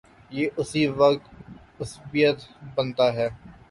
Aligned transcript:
یہ 0.31 0.47
اسی 0.57 0.83
وقت 0.99 1.23
عصبیت 1.81 2.37
بنتا 2.75 3.07
ہے۔ 3.13 3.27